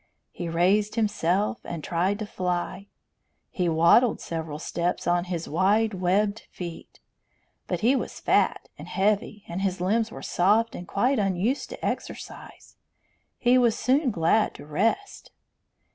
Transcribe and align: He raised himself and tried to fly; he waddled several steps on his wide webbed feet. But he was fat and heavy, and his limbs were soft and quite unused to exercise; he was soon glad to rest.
He 0.31 0.49
raised 0.49 0.95
himself 0.95 1.59
and 1.63 1.83
tried 1.83 2.17
to 2.17 2.25
fly; 2.25 2.87
he 3.51 3.69
waddled 3.69 4.19
several 4.19 4.57
steps 4.57 5.05
on 5.05 5.25
his 5.25 5.47
wide 5.47 5.93
webbed 5.93 6.39
feet. 6.51 6.99
But 7.67 7.81
he 7.81 7.95
was 7.95 8.19
fat 8.19 8.67
and 8.79 8.87
heavy, 8.87 9.43
and 9.47 9.61
his 9.61 9.79
limbs 9.79 10.09
were 10.09 10.23
soft 10.23 10.73
and 10.73 10.87
quite 10.87 11.19
unused 11.19 11.69
to 11.69 11.85
exercise; 11.85 12.77
he 13.37 13.59
was 13.59 13.77
soon 13.77 14.09
glad 14.09 14.55
to 14.55 14.65
rest. 14.65 15.29